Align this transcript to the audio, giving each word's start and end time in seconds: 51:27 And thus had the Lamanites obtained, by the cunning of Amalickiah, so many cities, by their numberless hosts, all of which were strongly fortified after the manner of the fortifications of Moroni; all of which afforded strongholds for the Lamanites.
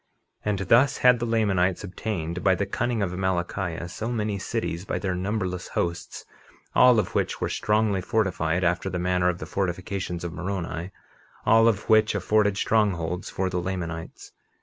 51:27 0.39 0.49
And 0.49 0.59
thus 0.67 0.97
had 0.97 1.19
the 1.19 1.27
Lamanites 1.27 1.83
obtained, 1.83 2.43
by 2.43 2.55
the 2.55 2.65
cunning 2.65 3.03
of 3.03 3.11
Amalickiah, 3.13 3.87
so 3.87 4.11
many 4.11 4.39
cities, 4.39 4.83
by 4.83 4.97
their 4.97 5.13
numberless 5.13 5.67
hosts, 5.67 6.25
all 6.73 6.97
of 6.97 7.13
which 7.13 7.39
were 7.39 7.49
strongly 7.49 8.01
fortified 8.01 8.63
after 8.63 8.89
the 8.89 8.97
manner 8.97 9.29
of 9.29 9.37
the 9.37 9.45
fortifications 9.45 10.23
of 10.23 10.33
Moroni; 10.33 10.89
all 11.45 11.67
of 11.67 11.87
which 11.87 12.15
afforded 12.15 12.57
strongholds 12.57 13.29
for 13.29 13.47
the 13.47 13.61
Lamanites. 13.61 14.31